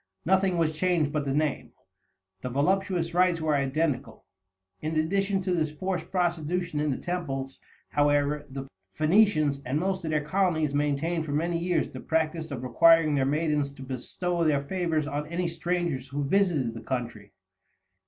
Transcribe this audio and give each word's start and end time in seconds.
Nothing 0.25 0.57
was 0.57 0.75
changed 0.75 1.11
but 1.13 1.25
the 1.25 1.33
name; 1.35 1.73
the 2.41 2.49
voluptuous 2.49 3.13
rites 3.13 3.39
were 3.39 3.53
identical. 3.53 4.25
In 4.81 4.95
addition 4.95 5.41
to 5.41 5.53
the 5.53 5.63
forced 5.67 6.09
prostitution 6.09 6.79
in 6.79 6.89
the 6.89 6.97
temples, 6.97 7.59
however, 7.89 8.47
the 8.49 8.65
Phoenicians 8.93 9.61
and 9.63 9.79
most 9.79 10.03
of 10.03 10.09
their 10.09 10.23
colonies 10.25 10.73
maintained 10.73 11.23
for 11.25 11.33
many 11.33 11.59
years 11.59 11.91
the 11.91 11.99
practice 11.99 12.49
of 12.49 12.63
requiring 12.63 13.13
their 13.13 13.27
maidens 13.27 13.69
to 13.73 13.83
bestow 13.83 14.43
their 14.43 14.63
favors 14.63 15.05
on 15.05 15.27
any 15.27 15.47
strangers 15.47 16.07
who 16.07 16.23
visited 16.23 16.73
the 16.73 16.81
country. 16.81 17.31